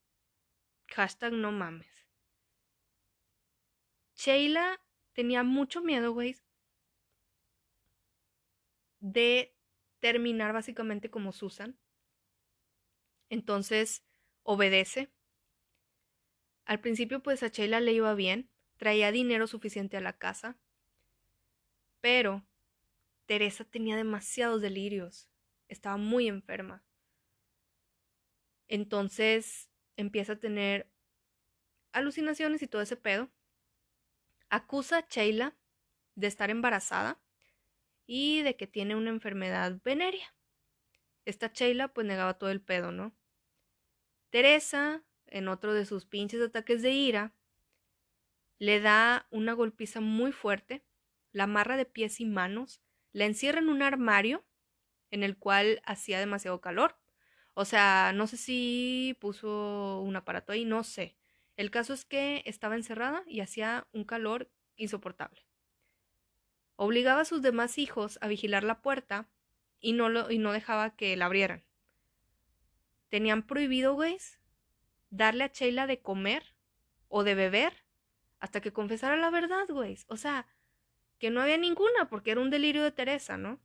[0.88, 1.97] hashtag no mames.
[4.18, 4.82] Sheila
[5.14, 6.36] tenía mucho miedo, güey,
[9.00, 9.56] de
[10.00, 11.78] terminar básicamente como Susan.
[13.30, 14.04] Entonces,
[14.44, 15.10] obedece.
[16.66, 20.58] Al principio, pues a Sheila le iba bien, traía dinero suficiente a la casa,
[22.02, 22.46] pero
[23.26, 25.30] Teresa tenía demasiados delirios,
[25.68, 26.84] estaba muy enferma.
[28.68, 30.90] Entonces empieza a tener
[31.92, 33.30] alucinaciones y todo ese pedo.
[34.50, 35.56] Acusa a Sheila
[36.16, 37.20] de estar embarazada
[38.06, 40.34] y de que tiene una enfermedad venérea.
[41.26, 43.14] Esta Sheila pues negaba todo el pedo, ¿no?
[44.30, 47.34] Teresa, en otro de sus pinches ataques de ira,
[48.60, 50.84] le da una golpiza muy fuerte
[51.32, 52.82] la amarra de pies y manos,
[53.12, 54.46] la encierra en un armario
[55.12, 56.98] en el cual hacía demasiado calor.
[57.54, 61.17] O sea, no sé si puso un aparato ahí, no sé.
[61.58, 65.42] El caso es que estaba encerrada y hacía un calor insoportable.
[66.76, 69.28] Obligaba a sus demás hijos a vigilar la puerta
[69.80, 71.64] y no, lo, y no dejaba que la abrieran.
[73.10, 74.18] Tenían prohibido, güey,
[75.10, 76.54] darle a Sheila de comer
[77.10, 77.74] o de beber
[78.40, 79.98] hasta que confesara la verdad, güey.
[80.08, 80.46] O sea,
[81.18, 83.60] que no había ninguna porque era un delirio de Teresa, ¿no?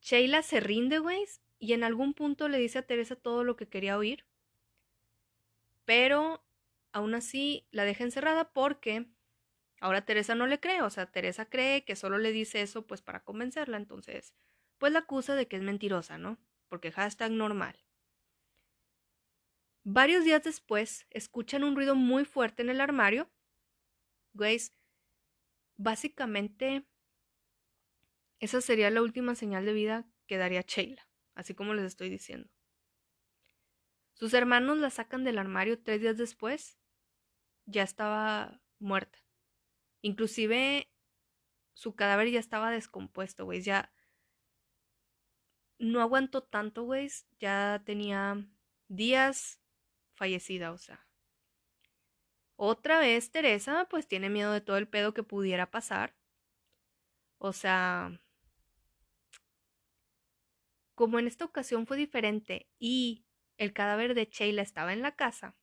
[0.00, 1.24] Sheila se rinde, güey,
[1.60, 4.26] y en algún punto le dice a Teresa todo lo que quería oír,
[5.84, 6.44] pero
[6.92, 9.06] aún así la deja encerrada porque
[9.80, 13.02] ahora Teresa no le cree, o sea, Teresa cree que solo le dice eso pues
[13.02, 14.34] para convencerla, entonces
[14.78, 16.38] pues la acusa de que es mentirosa, ¿no?
[16.68, 17.78] Porque hashtag normal.
[19.84, 23.30] Varios días después escuchan un ruido muy fuerte en el armario.
[24.32, 24.58] Güey,
[25.76, 26.86] Básicamente,
[28.38, 32.48] esa sería la última señal de vida que daría Sheila, así como les estoy diciendo.
[34.14, 36.78] Sus hermanos la sacan del armario tres días después.
[37.66, 39.18] Ya estaba muerta.
[40.02, 40.90] Inclusive
[41.74, 43.62] su cadáver ya estaba descompuesto, güey.
[43.62, 43.92] Ya
[45.78, 47.10] no aguantó tanto, güey.
[47.38, 48.46] Ya tenía
[48.88, 49.60] días
[50.14, 51.06] fallecida, o sea.
[52.56, 56.14] Otra vez Teresa pues tiene miedo de todo el pedo que pudiera pasar.
[57.38, 58.20] O sea,
[60.94, 63.23] como en esta ocasión fue diferente y
[63.58, 65.56] el cadáver de Sheila estaba en la casa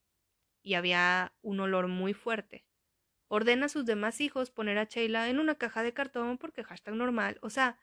[0.63, 2.65] y había un olor muy fuerte,
[3.27, 6.95] ordena a sus demás hijos poner a Sheila en una caja de cartón porque hashtag
[6.95, 7.39] normal.
[7.41, 7.79] O sea,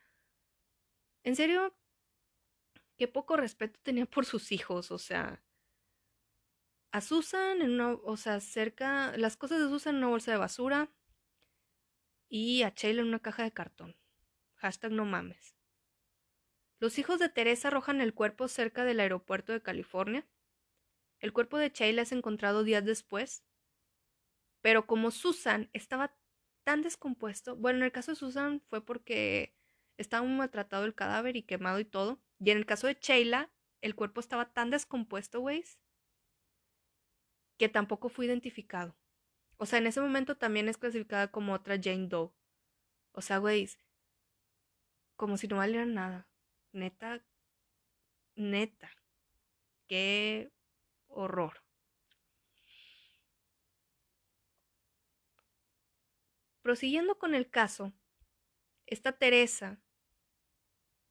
[1.24, 1.76] en serio,
[2.96, 5.42] qué poco respeto tenía por sus hijos, o sea,
[6.90, 10.38] a Susan en una, o sea, cerca, las cosas de Susan en una bolsa de
[10.38, 10.90] basura
[12.28, 13.96] y a Sheila en una caja de cartón.
[14.56, 15.57] Hashtag no mames.
[16.80, 20.26] Los hijos de Teresa arrojan el cuerpo cerca del aeropuerto de California.
[21.18, 23.44] El cuerpo de Sheila es encontrado días después,
[24.60, 26.14] pero como Susan estaba
[26.64, 29.56] tan descompuesto, bueno, en el caso de Susan fue porque
[29.96, 33.50] estaba muy maltratado el cadáver y quemado y todo, y en el caso de Sheila,
[33.80, 35.64] el cuerpo estaba tan descompuesto, güey,
[37.58, 38.96] que tampoco fue identificado.
[39.56, 42.30] O sea, en ese momento también es clasificada como otra Jane Doe.
[43.12, 43.68] O sea, güey,
[45.16, 46.28] como si no valiera nada.
[46.72, 47.20] Neta,
[48.36, 48.88] neta.
[49.88, 50.52] Qué
[51.08, 51.62] horror.
[56.62, 57.92] Prosiguiendo con el caso,
[58.86, 59.80] esta Teresa,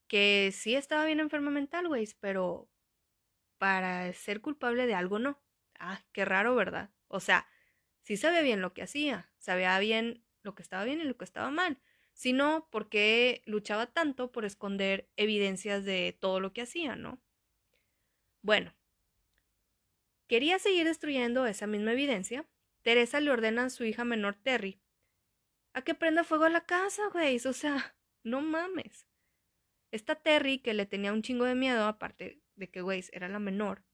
[0.06, 2.68] que sí estaba bien enferma mental, güey, pero
[3.58, 5.40] para ser culpable de algo no.
[5.78, 6.90] Ah, qué raro, ¿verdad?
[7.08, 7.48] O sea,
[8.02, 11.24] sí sabía bien lo que hacía, sabía bien lo que estaba bien y lo que
[11.24, 11.80] estaba mal,
[12.18, 17.20] sino porque luchaba tanto por esconder evidencias de todo lo que hacía, ¿no?
[18.42, 18.74] Bueno,
[20.26, 22.44] quería seguir destruyendo esa misma evidencia.
[22.82, 24.80] Teresa le ordena a su hija menor Terry
[25.74, 27.36] a que prenda fuego a la casa, güey.
[27.36, 29.06] O sea, no mames.
[29.92, 33.38] Esta Terry, que le tenía un chingo de miedo, aparte de que, güey, era la
[33.38, 33.84] menor,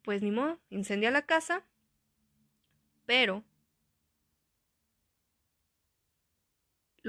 [0.00, 1.66] pues ni modo, incendia la casa,
[3.04, 3.44] pero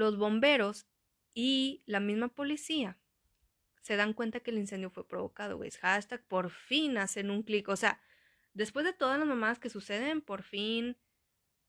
[0.00, 0.86] los bomberos
[1.34, 2.98] y la misma policía
[3.82, 5.70] se dan cuenta que el incendio fue provocado, güey.
[5.70, 7.68] Hashtag por fin hacen un clic.
[7.68, 8.00] O sea,
[8.54, 10.96] después de todas las mamadas que suceden, por fin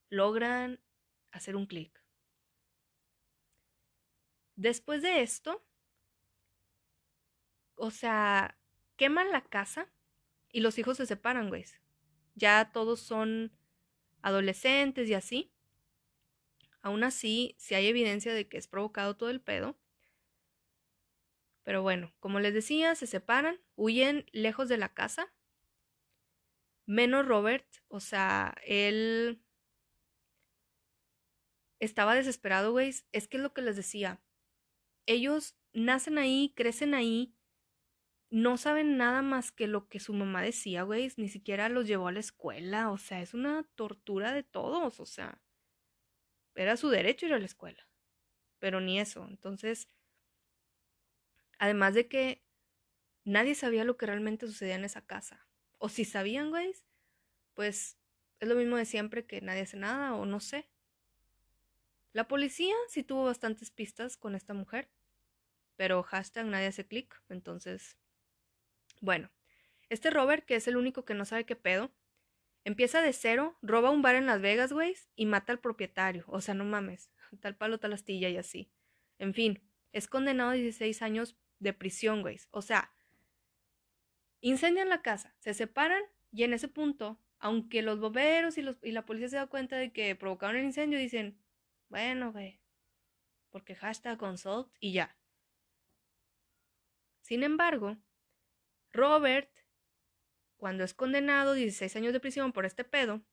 [0.09, 0.79] logran
[1.31, 2.03] hacer un clic.
[4.55, 5.65] Después de esto,
[7.75, 8.57] o sea,
[8.95, 9.91] queman la casa
[10.51, 11.65] y los hijos se separan, güey.
[12.35, 13.51] Ya todos son
[14.21, 15.51] adolescentes y así.
[16.81, 19.77] Aún así, si hay evidencia de que es provocado todo el pedo.
[21.63, 25.31] Pero bueno, como les decía, se separan, huyen lejos de la casa.
[26.87, 29.43] Menos Robert, o sea, él
[31.79, 32.93] estaba desesperado, güey.
[33.11, 34.21] Es que es lo que les decía.
[35.05, 37.35] Ellos nacen ahí, crecen ahí,
[38.31, 41.11] no saben nada más que lo que su mamá decía, güey.
[41.17, 42.89] Ni siquiera los llevó a la escuela.
[42.89, 44.99] O sea, es una tortura de todos.
[44.99, 45.41] O sea,
[46.55, 47.87] era su derecho ir a la escuela.
[48.59, 49.25] Pero ni eso.
[49.27, 49.87] Entonces,
[51.57, 52.43] además de que
[53.23, 55.47] nadie sabía lo que realmente sucedía en esa casa.
[55.77, 56.73] O si sabían, güey,
[57.53, 57.97] pues
[58.39, 60.69] es lo mismo de siempre que nadie hace nada o no sé.
[62.13, 64.89] La policía sí tuvo bastantes pistas con esta mujer,
[65.77, 67.97] pero hashtag nadie hace clic, entonces
[69.01, 69.31] bueno,
[69.89, 71.91] este Robert, que es el único que no sabe qué pedo,
[72.63, 76.25] empieza de cero, roba un bar en Las Vegas, güey, y mata al propietario.
[76.27, 77.09] O sea, no mames,
[77.41, 78.71] tal palo, tal astilla y así.
[79.19, 82.39] En fin, es condenado a 16 años de prisión, güey.
[82.51, 82.91] O sea,
[84.41, 89.29] incendian la casa, se separan y en ese punto, aunque los bomberos y, la policía
[89.29, 91.37] se dan cuenta de que provocaron el incendio, dicen,
[91.89, 92.59] bueno, güey,
[93.49, 95.15] porque hashtag consult y ya.
[97.21, 97.97] Sin embargo,
[98.91, 99.49] Robert,
[100.61, 103.23] cuando es condenado 16 años de prisión por este pedo,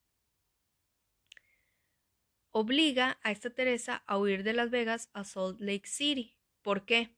[2.52, 6.38] obliga a esta Teresa a huir de Las Vegas a Salt Lake City.
[6.62, 7.14] ¿Por qué?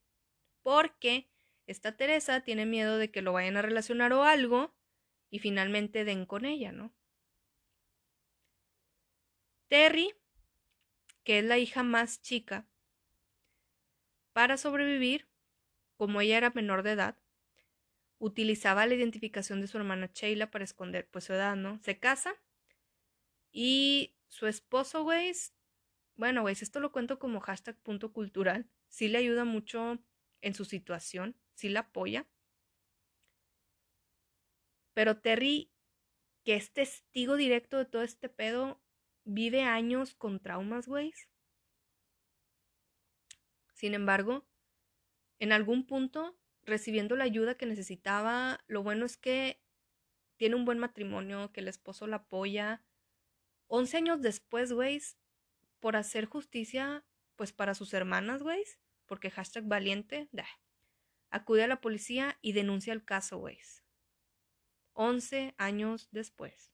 [0.63, 1.29] Porque
[1.65, 4.75] esta Teresa tiene miedo de que lo vayan a relacionar o algo
[5.29, 6.93] y finalmente den con ella, ¿no?
[9.69, 10.13] Terry,
[11.23, 12.67] que es la hija más chica,
[14.33, 15.29] para sobrevivir,
[15.95, 17.20] como ella era menor de edad,
[18.21, 21.79] utilizaba la identificación de su hermana Sheila para esconder pues su edad, ¿no?
[21.79, 22.35] Se casa
[23.51, 25.33] y su esposo, güey,
[26.15, 29.97] bueno, güey, esto lo cuento como hashtag punto cultural, sí le ayuda mucho
[30.41, 32.27] en su situación, sí la apoya.
[34.93, 35.71] Pero Terry,
[36.43, 38.79] que es testigo directo de todo este pedo,
[39.23, 41.11] vive años con traumas, güey.
[43.73, 44.45] Sin embargo,
[45.39, 48.59] en algún punto recibiendo la ayuda que necesitaba.
[48.67, 49.61] Lo bueno es que
[50.37, 52.83] tiene un buen matrimonio, que el esposo la apoya.
[53.67, 55.01] Once años después, güey,
[55.79, 57.05] por hacer justicia,
[57.35, 58.63] pues para sus hermanas, güey,
[59.05, 60.29] porque hashtag valiente,
[61.29, 63.59] acude a la policía y denuncia el caso, güey.
[64.93, 66.71] Once años después.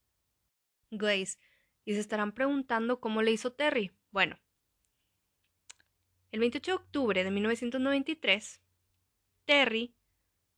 [0.90, 1.38] Glaze,
[1.86, 3.92] y se estarán preguntando cómo le hizo Terry.
[4.12, 4.40] Bueno,
[6.32, 8.62] el 28 de octubre de 1993,
[9.48, 9.96] Terry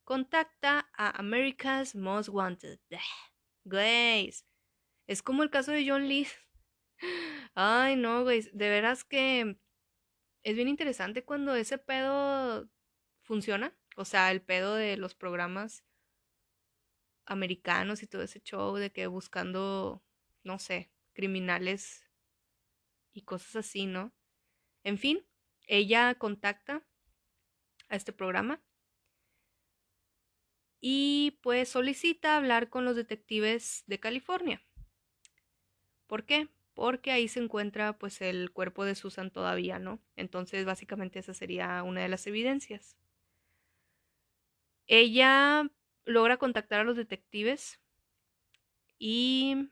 [0.03, 2.79] contacta a America's Most Wanted.
[3.63, 4.33] Güey,
[5.05, 6.27] es como el caso de John Lee.
[7.53, 9.59] Ay, no, güey, de veras que
[10.43, 12.67] es bien interesante cuando ese pedo
[13.21, 13.77] funciona.
[13.95, 15.83] O sea, el pedo de los programas
[17.27, 20.03] americanos y todo ese show de que buscando,
[20.43, 22.09] no sé, criminales
[23.11, 24.15] y cosas así, ¿no?
[24.83, 25.23] En fin,
[25.67, 26.83] ella contacta
[27.89, 28.63] a este programa
[30.81, 34.61] y pues solicita hablar con los detectives de California.
[36.07, 36.49] ¿Por qué?
[36.73, 39.99] Porque ahí se encuentra pues el cuerpo de Susan todavía, ¿no?
[40.15, 42.97] Entonces básicamente esa sería una de las evidencias.
[44.87, 45.69] Ella
[46.05, 47.79] logra contactar a los detectives
[48.97, 49.69] y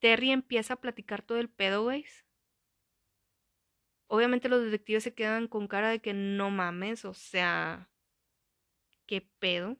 [0.00, 2.04] Terry empieza a platicar todo el pedo, güey.
[4.08, 7.91] Obviamente los detectives se quedan con cara de que no mames, o sea,
[9.12, 9.78] ¿qué pedo?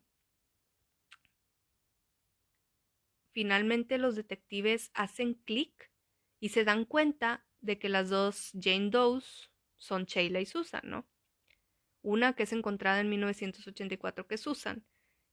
[3.32, 5.90] Finalmente los detectives hacen clic
[6.38, 11.08] y se dan cuenta de que las dos Jane Doe's son Sheila y Susan, ¿no?
[12.02, 14.84] Una que es encontrada en 1984 que es Susan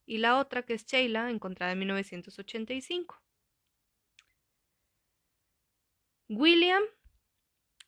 [0.06, 3.22] y la otra que es Sheila encontrada en 1985.
[6.30, 6.84] William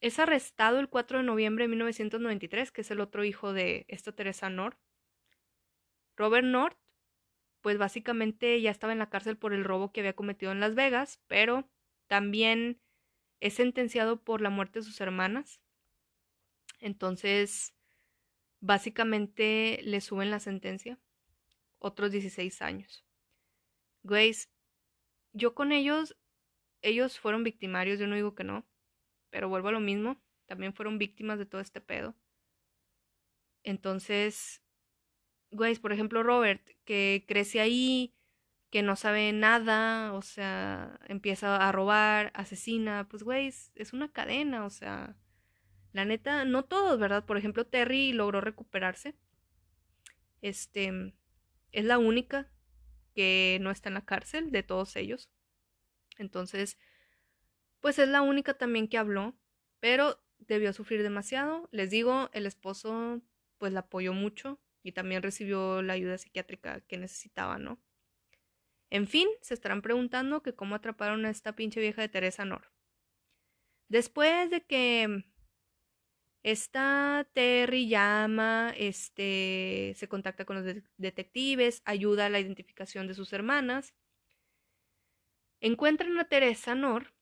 [0.01, 4.11] es arrestado el 4 de noviembre de 1993, que es el otro hijo de esta
[4.11, 4.77] Teresa North.
[6.21, 6.77] Robert North,
[7.61, 10.75] pues básicamente ya estaba en la cárcel por el robo que había cometido en Las
[10.75, 11.67] Vegas, pero
[12.07, 12.79] también
[13.39, 15.59] es sentenciado por la muerte de sus hermanas.
[16.79, 17.73] Entonces,
[18.59, 20.99] básicamente le suben la sentencia,
[21.79, 23.03] otros 16 años.
[24.03, 24.47] Grace,
[25.33, 26.15] yo con ellos
[26.83, 28.67] ellos fueron victimarios, yo no digo que no,
[29.29, 32.15] pero vuelvo a lo mismo, también fueron víctimas de todo este pedo.
[33.63, 34.60] Entonces,
[35.51, 38.13] güey, por ejemplo, Robert, que crece ahí,
[38.69, 44.65] que no sabe nada, o sea, empieza a robar, asesina, pues, güey, es una cadena,
[44.65, 45.17] o sea,
[45.93, 47.25] la neta, no todos, ¿verdad?
[47.25, 49.15] Por ejemplo, Terry logró recuperarse.
[50.41, 51.13] Este,
[51.71, 52.49] es la única
[53.13, 55.29] que no está en la cárcel de todos ellos.
[56.17, 56.77] Entonces,
[57.81, 59.35] pues es la única también que habló,
[59.79, 61.67] pero debió sufrir demasiado.
[61.71, 63.21] Les digo, el esposo
[63.57, 67.79] pues la apoyó mucho y también recibió la ayuda psiquiátrica que necesitaba, ¿no?
[68.89, 72.71] En fin, se estarán preguntando que cómo atraparon a esta pinche vieja de Teresa Nor.
[73.87, 75.25] Después de que
[76.43, 83.31] esta Terry llama, este, se contacta con los detectives, ayuda a la identificación de sus
[83.33, 83.93] hermanas
[85.61, 87.13] Encuentran a Teresa Nor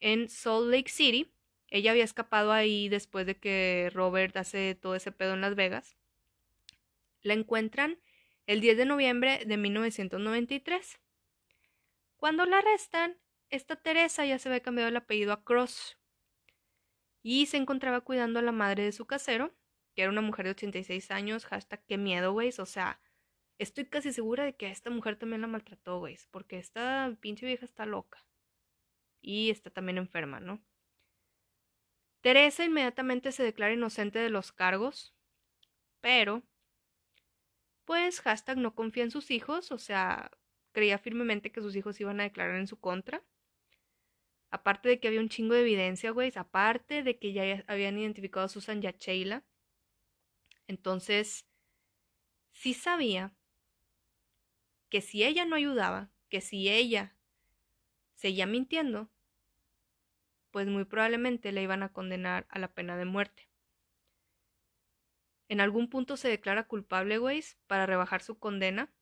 [0.00, 1.34] en Salt Lake City.
[1.68, 5.94] Ella había escapado ahí después de que Robert hace todo ese pedo en Las Vegas.
[7.28, 8.00] La encuentran
[8.46, 10.98] el 10 de noviembre de 1993.
[12.16, 13.18] Cuando la arrestan,
[13.50, 15.98] esta Teresa ya se había cambiado el apellido a Cross
[17.22, 19.54] y se encontraba cuidando a la madre de su casero,
[19.94, 23.00] que era una mujer de 86 años, hashtag qué miedo, güey, o sea,
[23.58, 27.44] Estoy casi segura de que a esta mujer también la maltrató, güey, porque esta pinche
[27.44, 28.24] vieja está loca.
[29.20, 30.62] Y está también enferma, ¿no?
[32.20, 35.12] Teresa inmediatamente se declara inocente de los cargos,
[36.00, 36.44] pero,
[37.88, 40.30] pues, hashtag no confía en sus hijos, o sea,
[40.72, 43.24] creía firmemente que sus hijos iban a declarar en su contra.
[44.50, 48.44] Aparte de que había un chingo de evidencia, güey, aparte de que ya habían identificado
[48.44, 49.42] a Susan y a Sheila.
[50.66, 51.46] Entonces,
[52.52, 53.34] sí sabía
[54.90, 57.16] que si ella no ayudaba, que si ella
[58.16, 59.10] seguía mintiendo,
[60.50, 63.47] pues muy probablemente le iban a condenar a la pena de muerte.
[65.48, 68.92] En algún punto se declara culpable Weiss para rebajar su condena.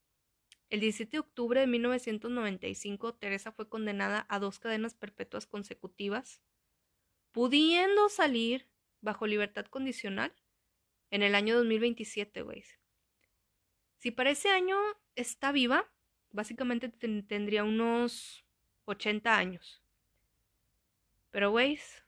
[0.71, 6.43] El 17 de octubre de 1995, Teresa fue condenada a dos cadenas perpetuas consecutivas,
[7.33, 8.69] pudiendo salir
[9.01, 10.33] bajo libertad condicional
[11.11, 12.81] en el año 2027, Weiss.
[13.99, 14.77] Si para ese año
[15.15, 15.91] está viva,
[16.31, 18.45] básicamente tendría unos
[18.85, 19.83] 80 años.
[21.31, 22.05] Pero, güeyes,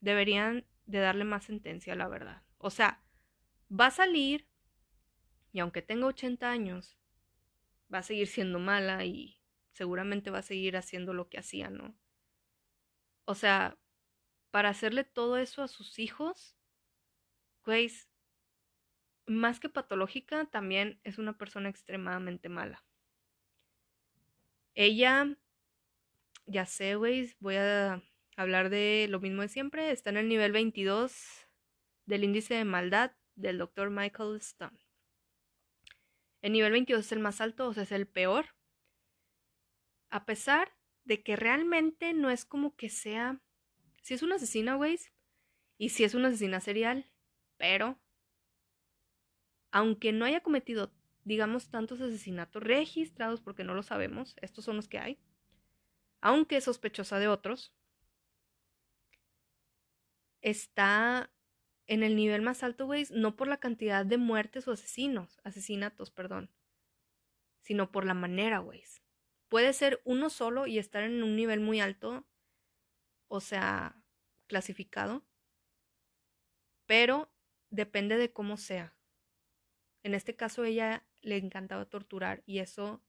[0.00, 2.42] deberían de darle más sentencia, la verdad.
[2.58, 3.02] O sea,
[3.70, 4.46] va a salir
[5.52, 6.98] y aunque tenga 80 años,
[7.92, 9.40] va a seguir siendo mala y
[9.72, 11.96] seguramente va a seguir haciendo lo que hacía, ¿no?
[13.24, 13.78] O sea,
[14.50, 16.56] para hacerle todo eso a sus hijos,
[17.64, 18.08] güeyes,
[19.26, 22.84] más que patológica, también es una persona extremadamente mala.
[24.74, 25.36] Ella,
[26.46, 28.02] ya sé, güey, voy a
[28.36, 31.46] hablar de lo mismo de siempre, está en el nivel 22
[32.06, 34.78] del índice de maldad del doctor Michael Stone.
[36.42, 38.46] El nivel 22 es el más alto, o sea, es el peor.
[40.10, 43.40] A pesar de que realmente no es como que sea.
[44.02, 44.98] Si es una asesina, güey.
[45.78, 47.10] Y si es una asesina serial.
[47.56, 47.98] Pero.
[49.70, 50.92] Aunque no haya cometido,
[51.24, 55.18] digamos, tantos asesinatos registrados, porque no lo sabemos, estos son los que hay.
[56.20, 57.74] Aunque es sospechosa de otros.
[60.40, 61.30] Está
[61.88, 66.10] en el nivel más alto, güey, no por la cantidad de muertes o asesinos, asesinatos,
[66.10, 66.50] perdón,
[67.62, 68.84] sino por la manera, güey.
[69.48, 72.26] Puede ser uno solo y estar en un nivel muy alto,
[73.26, 73.96] o sea,
[74.46, 75.24] clasificado,
[76.86, 77.32] pero
[77.70, 78.94] depende de cómo sea.
[80.02, 83.02] En este caso, ella le encantaba torturar y eso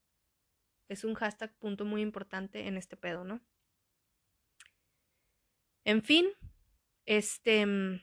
[0.88, 3.42] es un hashtag punto muy importante en este pedo, ¿no?
[5.84, 6.28] En fin,
[7.06, 8.02] este mm,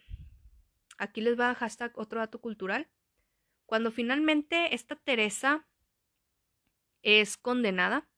[0.99, 2.89] Aquí les va hashtag otro dato cultural.
[3.67, 5.67] Cuando finalmente esta Teresa
[7.03, 8.09] es condenada,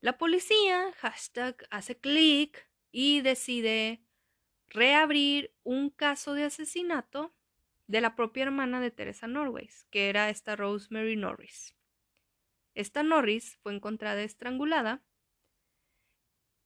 [0.00, 4.02] la policía, hashtag, hace clic y decide
[4.68, 7.34] reabrir un caso de asesinato
[7.86, 11.76] de la propia hermana de Teresa Norris, que era esta Rosemary Norris.
[12.74, 15.02] Esta Norris fue encontrada estrangulada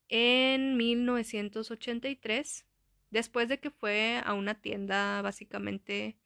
[0.09, 2.66] en 1983
[3.11, 6.19] Después de que fue a una tienda, básicamente,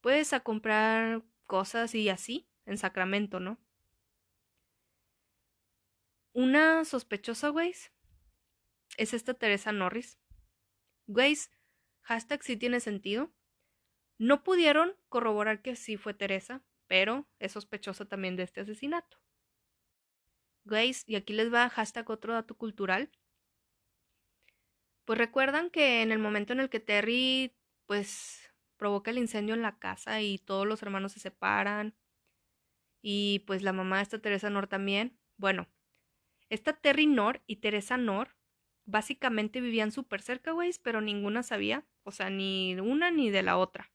[0.00, 3.58] pues a comprar cosas y así, en Sacramento, ¿no?
[6.32, 7.92] Una sospechosa, güeyes,
[8.96, 10.18] es esta Teresa Norris.
[11.06, 11.50] Güeyes,
[12.02, 13.32] hashtag sí tiene sentido.
[14.18, 19.18] No pudieron corroborar que sí fue Teresa, pero es sospechosa también de este asesinato.
[20.64, 23.10] Güeyes, y aquí les va hashtag otro dato cultural
[25.06, 29.62] pues recuerdan que en el momento en el que Terry pues provoca el incendio en
[29.62, 31.96] la casa y todos los hermanos se separan
[33.02, 35.16] y pues la mamá de esta Teresa Nor también.
[35.38, 35.68] Bueno,
[36.50, 38.36] esta Terry Nor y Teresa Nor
[38.84, 43.58] básicamente vivían súper cerca, güey, pero ninguna sabía, o sea, ni una ni de la
[43.58, 43.92] otra.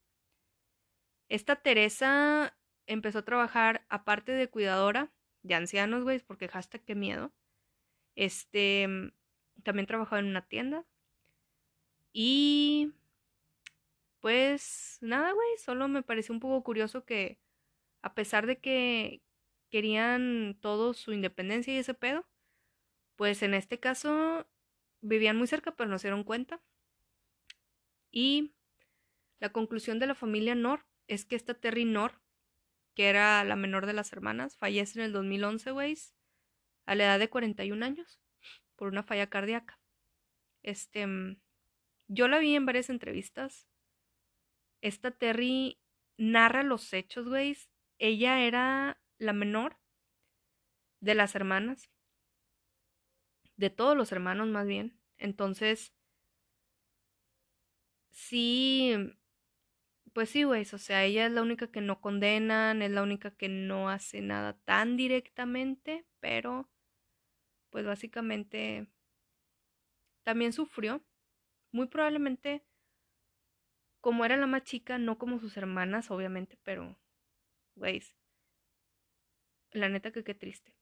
[1.29, 2.57] Esta Teresa
[2.87, 5.11] empezó a trabajar aparte de cuidadora
[5.43, 7.33] de ancianos, güey, porque hashtag qué miedo.
[8.15, 8.87] Este,
[9.63, 10.85] también trabajaba en una tienda
[12.13, 12.93] y
[14.19, 17.39] pues nada, güey, solo me pareció un poco curioso que
[18.01, 19.21] a pesar de que
[19.69, 22.27] querían todos su independencia y ese pedo,
[23.15, 24.47] pues en este caso
[25.01, 26.61] vivían muy cerca, pero no se dieron cuenta.
[28.11, 28.53] Y
[29.39, 32.21] la conclusión de la familia Nor es que esta Terry Nor,
[32.95, 35.97] que era la menor de las hermanas, fallece en el 2011, güey,
[36.85, 38.19] a la edad de 41 años,
[38.75, 39.79] por una falla cardíaca.
[40.63, 41.07] Este,
[42.11, 43.67] yo la vi en varias entrevistas.
[44.81, 45.79] Esta Terry
[46.17, 47.57] narra los hechos, güey.
[47.99, 49.77] Ella era la menor
[50.99, 51.89] de las hermanas.
[53.55, 54.99] De todos los hermanos, más bien.
[55.17, 55.93] Entonces,
[58.09, 58.93] sí,
[60.13, 60.63] pues sí, güey.
[60.73, 64.19] O sea, ella es la única que no condenan, es la única que no hace
[64.21, 66.69] nada tan directamente, pero,
[67.69, 68.91] pues básicamente,
[70.23, 71.05] también sufrió
[71.71, 72.63] muy probablemente,
[73.99, 76.97] como era la más chica, no como sus hermanas, obviamente, pero,
[77.75, 78.01] güey,
[79.71, 80.75] la neta que qué triste.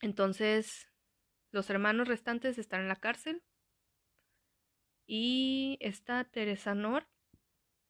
[0.00, 0.88] Entonces,
[1.50, 3.42] los hermanos restantes están en la cárcel.
[5.06, 7.06] Y esta Teresa Nor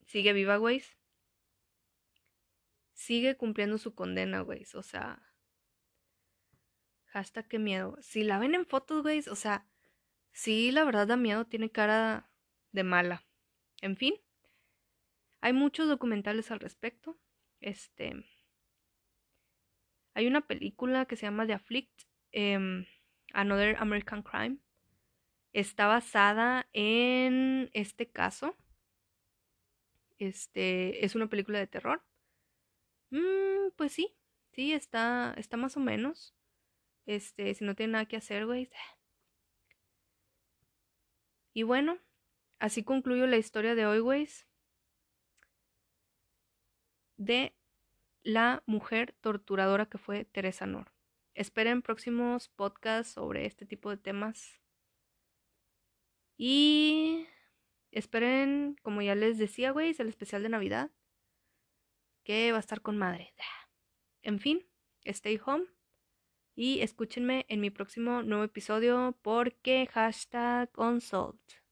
[0.04, 0.82] sigue viva, güey.
[2.92, 4.64] Sigue cumpliendo su condena, güey.
[4.74, 5.22] O sea,
[7.12, 7.96] hasta qué miedo.
[8.00, 9.66] Si la ven en fotos, güey, o sea,
[10.34, 12.28] Sí, la verdad da miedo, tiene cara
[12.72, 13.24] de mala.
[13.80, 14.14] En fin,
[15.40, 17.16] hay muchos documentales al respecto.
[17.60, 18.24] Este.
[20.14, 22.84] Hay una película que se llama The Afflict, em,
[23.32, 24.58] Another American Crime.
[25.52, 28.56] Está basada en este caso.
[30.18, 32.02] Este es una película de terror.
[33.10, 34.16] Mm, pues sí,
[34.52, 36.34] sí, está, está más o menos.
[37.06, 38.68] Este, si no tiene nada que hacer, güey,
[41.54, 41.98] y bueno,
[42.58, 44.28] así concluyo la historia de hoy,
[47.16, 47.54] De
[48.24, 50.92] la mujer torturadora que fue Teresa Nor.
[51.34, 54.60] Esperen próximos podcasts sobre este tipo de temas.
[56.36, 57.26] Y
[57.92, 60.90] esperen, como ya les decía, güey, el especial de Navidad.
[62.24, 63.32] Que va a estar con madre.
[64.22, 64.66] En fin,
[65.04, 65.66] stay home.
[66.56, 71.63] Y escúchenme en mi próximo nuevo episodio porque hashtag unsolved.